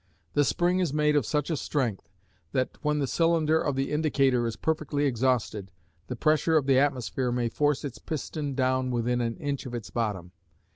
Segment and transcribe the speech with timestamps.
[0.33, 2.09] The spring is made of such a strength,
[2.53, 5.71] that when the cylinder of the indicator is perfectly exhausted,
[6.07, 9.91] the pressure of the atmosphere may force its piston down within an inch of its
[9.91, 10.31] bottom.